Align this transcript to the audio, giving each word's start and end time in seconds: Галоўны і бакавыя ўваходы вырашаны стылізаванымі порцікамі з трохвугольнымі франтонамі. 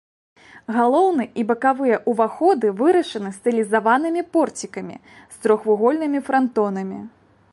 Галоўны 0.77 1.25
і 1.41 1.43
бакавыя 1.51 1.97
ўваходы 2.13 2.71
вырашаны 2.79 3.29
стылізаванымі 3.37 4.23
порцікамі 4.37 4.97
з 5.37 5.47
трохвугольнымі 5.47 6.19
франтонамі. 6.31 6.99